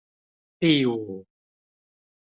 [0.57, 1.27] 第五